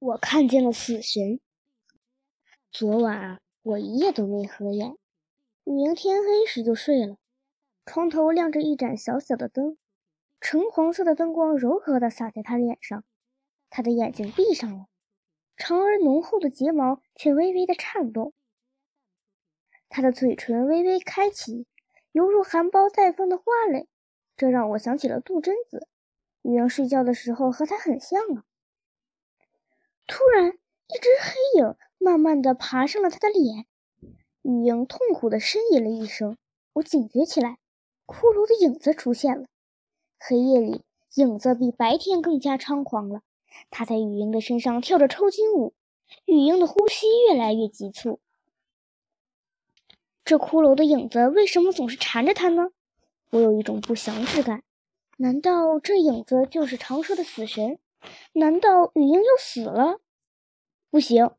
[0.00, 1.40] 我看见了死神。
[2.72, 4.96] 昨晚啊，我一夜都没合眼。
[5.62, 7.18] 明天黑时就睡了，
[7.84, 9.76] 床头亮着一盏小小的灯，
[10.40, 13.04] 橙黄色的灯光柔和地洒在她脸上。
[13.68, 14.86] 她的眼睛闭上了，
[15.58, 18.32] 长而浓厚的睫毛却微微的颤动。
[19.90, 21.66] 她的嘴唇微微开启，
[22.12, 23.86] 犹如含苞待放的花蕾，
[24.34, 25.86] 这让我想起了杜真子。
[26.40, 28.44] 女人睡觉的时候和她很像啊。
[30.10, 33.64] 突然，一只黑影慢慢的爬上了他的脸。
[34.42, 36.36] 雨莹痛苦的呻吟了一声，
[36.72, 37.58] 我警觉起来，
[38.06, 39.46] 骷髅的影子出现了。
[40.18, 40.82] 黑夜里，
[41.14, 43.20] 影子比白天更加猖狂了。
[43.70, 45.74] 他在雨莹的身上跳着抽筋舞，
[46.24, 48.18] 雨莹的呼吸越来越急促。
[50.24, 52.72] 这骷髅的影子为什么总是缠着他呢？
[53.30, 54.64] 我有一种不祥之感。
[55.18, 57.78] 难道这影子就是常说的死神？
[58.32, 60.00] 难道雨英又死了？
[60.90, 61.30] 不行！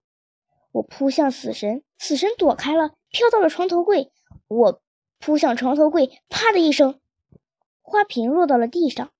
[0.72, 4.12] 我扑向死神，死神躲开了，飘到了床头柜。
[4.48, 4.81] 我
[5.20, 7.02] 扑向床头柜，啪的一声，
[7.81, 9.12] 花瓶落到了地上。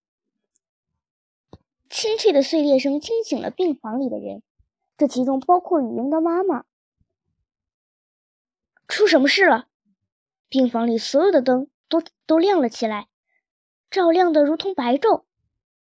[1.89, 4.42] 清脆的碎裂声惊醒了病房里的人，
[4.97, 6.64] 这其中包括雨莹的妈妈。
[8.88, 9.67] 出什么事了？
[10.48, 13.09] 病房里所有的灯都都亮了起来，
[13.89, 15.25] 照亮的如同白昼。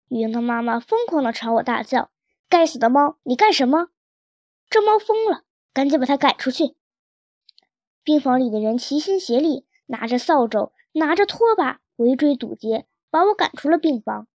[0.09, 2.13] 雨莹的妈妈疯狂的朝我大叫
[2.48, 3.89] ：“该死的猫，你干什么？
[4.77, 6.77] 这猫疯了，赶紧把它赶出去！”
[8.05, 14.29] 病房里的人齐心协力，拿着扫帚，拿着拖把，围追堵截，把我赶出了病房。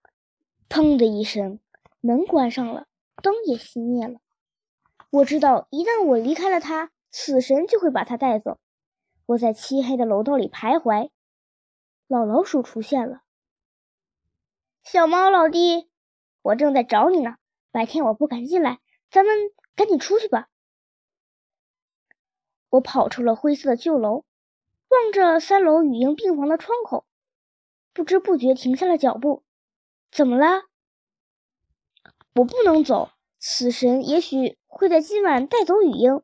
[0.69, 1.59] 砰的一声，
[2.00, 2.86] 门关上了，
[3.20, 4.20] 灯也熄灭了。
[5.11, 8.61] 我知道，一旦我离开了他，死神就会把他带走。
[9.27, 11.11] 我在漆黑的楼道里徘徊，
[12.06, 13.22] 老老鼠出现了。
[14.84, 15.91] 小猫老弟，
[16.42, 17.39] 我正在找你呢。
[17.72, 18.78] 白天我不敢进来，
[19.11, 19.34] 咱们
[19.78, 20.48] 赶紧出去吧。
[22.68, 24.24] 我跑出了灰色的旧楼，
[24.88, 27.06] 望着三楼雨莹病房的窗口，
[27.92, 29.44] 不知不觉停下了脚步。
[30.10, 30.64] 怎么了？
[32.34, 36.22] 我不能走，死神也许会在今晚带走雨莹。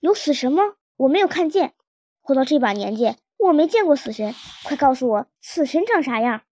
[0.00, 0.64] 有死神吗？
[0.96, 1.76] 我没有看见。
[2.20, 4.34] 活到这把年纪，我没见过死神。
[4.64, 6.42] 快告诉我，死神长啥样？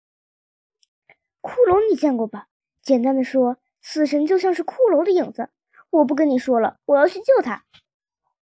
[1.43, 2.47] 骷髅你见过吧？
[2.81, 3.57] 简单的说，
[3.87, 5.51] 死神就像是骷髅的影子。
[5.91, 7.67] 我不跟你说了，我要去救他。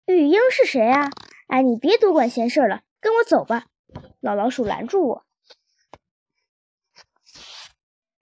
[0.06, 1.10] 雨英是谁啊？
[1.48, 3.66] 哎，你别多管闲事了，跟我走吧。
[4.20, 5.26] 老老鼠拦住我。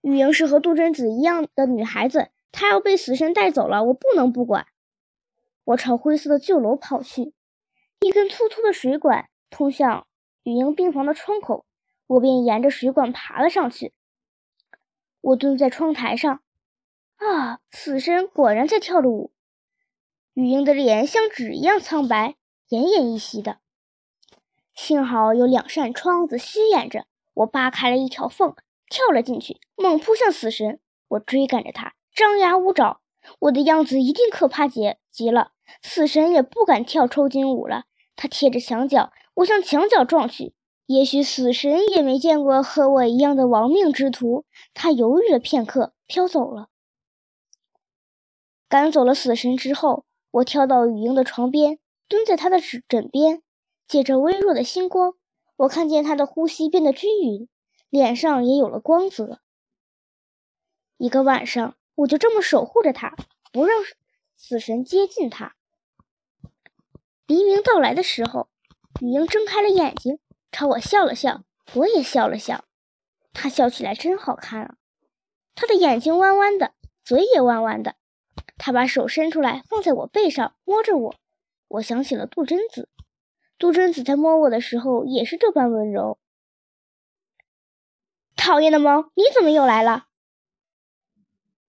[0.00, 4.66] 雨英是和杜真子一样的女孩子，她要被死神带走了，我不能不管。
[5.64, 7.34] 我朝灰色的旧楼跑去，
[8.00, 10.06] 一根粗粗的水管通向
[10.42, 11.66] 雨英病房的窗口，
[12.06, 13.92] 我便沿着水管爬了上去。
[15.20, 16.42] 我蹲在窗台上，
[17.20, 19.30] 啊，死神果然在跳着舞。
[20.32, 22.36] 雨英的脸像纸一样苍白，
[22.70, 23.58] 奄奄一息的。
[24.74, 27.04] 幸好有两扇窗子虚掩着，
[27.34, 28.54] 我扒开了一条缝，
[28.88, 30.80] 跳了进去，猛扑向死神。
[31.08, 33.02] 我追赶着他，张牙舞爪，
[33.40, 35.52] 我的样子一定可怕极极了。
[35.82, 37.84] 死神也不敢跳抽筋舞了，
[38.16, 40.54] 他贴着墙角，我向墙角撞去。
[40.86, 46.68] 也许死神也没见过和我一样的亡命之徒，他犹豫了片刻，飘走了。
[48.70, 53.42] 赶走了死神之后，我跳到雨英的床边，蹲在她的枕枕边，
[53.88, 55.14] 借着微弱的星光，
[55.56, 57.48] 我看见她的呼吸变得均匀，
[57.88, 59.40] 脸上也有了光泽。
[60.98, 63.16] 一个晚上，我就这么守护着她，
[63.52, 63.76] 不让
[64.36, 65.56] 死神接近她。
[67.26, 68.48] 黎明到来的时候，
[69.00, 70.20] 雨英睁开了眼睛。
[70.52, 71.42] 朝我笑了笑，
[71.74, 72.64] 我也笑了笑。
[73.32, 74.76] 他笑起来真好看啊！
[75.56, 77.96] 他的眼睛弯弯的，嘴也弯弯的。
[78.58, 81.14] 他把手伸出来，放在我背上，摸着我。
[81.68, 82.88] 我想起了杜真子，
[83.58, 86.18] 杜真子在摸我的时候也是这般温柔。
[88.36, 90.06] 讨厌的猫，你怎么又来了？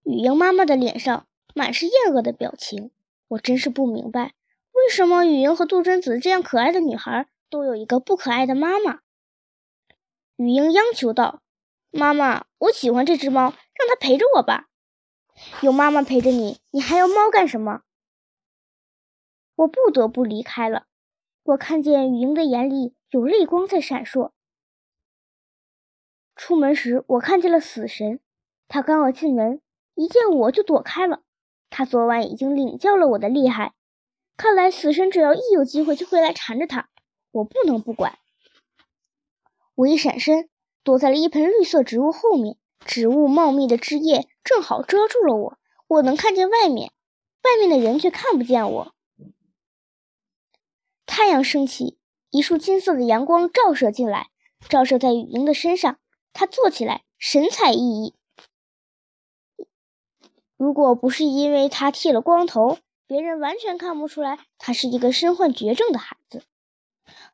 [0.04, 2.90] 雨英妈妈的脸上满是厌恶的表情。
[3.28, 4.34] 我真是不明白，
[4.72, 7.28] 为什么雨英和杜真子这样可爱的女孩。
[7.52, 9.00] 都有一个不可爱的妈妈。
[10.36, 11.42] 雨英央求道
[11.92, 14.70] ：“妈妈，我喜欢这只猫，让它陪着我吧。
[15.62, 17.82] 有妈妈陪着你，你还要猫干什么？”
[19.56, 20.86] 我不得不离开了。
[21.44, 24.32] 我看见雨英的眼里有泪光在闪烁。
[26.36, 28.20] 出门时，我看见了死神，
[28.68, 29.60] 他刚要进门，
[29.94, 31.22] 一见我就躲开了。
[31.68, 33.74] 他昨晚已经领教了我的厉害，
[34.36, 36.88] 看来死神只要一有机会就会来缠着他。
[37.30, 38.18] 我不能不管。
[39.74, 40.48] 我一闪身，
[40.82, 45.58] 躲在了一盆绿色植物后面，植物茂密的枝叶正好遮住了我。
[45.88, 46.92] 我能看见外面，
[47.42, 48.94] 外面的人却看不见我。
[51.06, 51.98] 太阳升起，
[52.30, 54.30] 一束金色的阳光照射进来，
[54.68, 55.98] 照射在雨英的身上。
[56.32, 58.14] 她坐起来，神采奕奕。
[60.56, 66.44] 如果不是因为她剃了光头，别人完全看不出来她是一个身患绝症的孩子。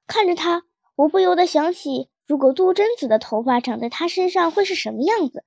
[0.06, 0.64] 看着他，
[0.96, 5.44] 我不由得想起，如果杜真子的头发长在他身上，会是什么样子。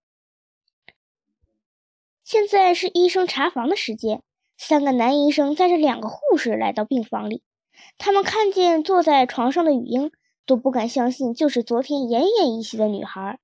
[2.31, 4.23] 现在是医生查房的时间，
[4.57, 7.43] 三个男医生带着两个护士来到病房里。
[7.97, 10.13] 他们看见坐在床上的雨英，
[10.45, 13.37] 都不敢相信，就是昨天奄奄一息的女孩。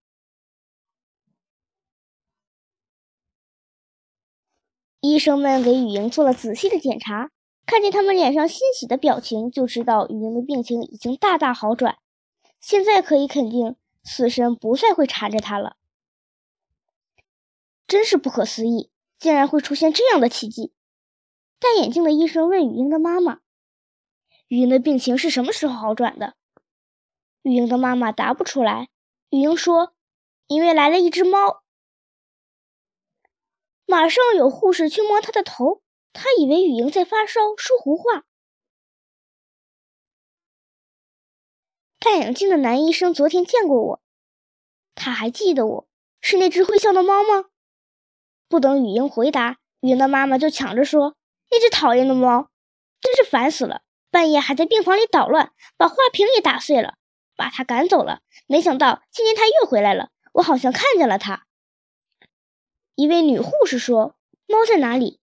[5.02, 7.32] 医生们给雨英做了仔细的检查，
[7.66, 11.98] 看见他们脸上欣喜的表情，就知道雨英的病情已经大大好转。
[12.62, 13.76] 现在可以肯定，
[14.06, 15.76] 死神不再会缠着她了。
[17.88, 20.74] 真是不可思议，竟然会出现这样的奇迹！
[21.60, 23.40] 戴眼镜的医生问雨英的妈妈。
[24.50, 26.36] 雨英的病情是什么时候好转的？
[27.42, 28.90] 雨英的妈妈答不出来。
[29.30, 29.94] 雨英说
[30.48, 31.64] ：“因为来了一只猫。”
[33.88, 35.82] 马上有护士去摸她的头，
[36.12, 38.26] 她以为雨英在发烧，说胡话。
[42.00, 44.02] 戴眼镜的男医生昨天见过我，
[44.94, 45.88] 他还记得我
[46.22, 47.50] 是那只会笑的猫吗？
[48.50, 51.16] 不等雨英回答，雨英的妈妈就抢着说
[51.52, 52.50] ：“那只讨厌的猫，
[53.02, 56.96] 真是烦死了。”半夜还在病房里捣乱，把花瓶也打碎了，
[57.36, 58.22] 把它赶走了。
[58.48, 61.46] 没想到今天它又回来了，我好像看见了它。
[62.96, 64.16] 一位女护士说
[64.48, 65.20] ：“猫在哪里？”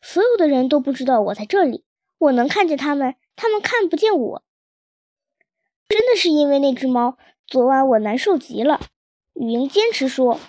[0.00, 1.84] 所有的人都不知道我在这里，
[2.18, 4.42] 我能看见他们，他们看不见我。
[5.86, 8.80] 真的是因为那只猫，昨晚我难受极了。
[9.34, 10.40] 雨莹坚持说：“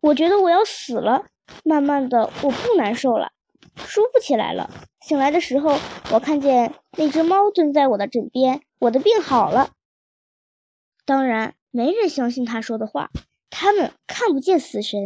[0.00, 1.26] 我觉得我要死了。”
[1.64, 3.32] 慢慢的，我不难受了。
[3.76, 4.70] 舒服起来了。
[5.00, 5.78] 醒来的时候，
[6.12, 9.70] 我看见那只猫蹲在我的枕边，我的病好了。
[11.06, 13.10] 当然，没人相信他说的话，
[13.48, 14.96] 他们看不见死神。